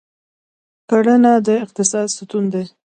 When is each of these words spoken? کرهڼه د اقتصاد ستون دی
کرهڼه 0.89 1.33
د 1.47 1.47
اقتصاد 1.65 2.07
ستون 2.17 2.43
دی 2.53 2.63